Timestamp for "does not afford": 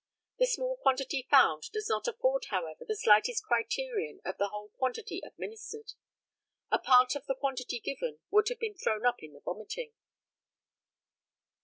1.73-2.45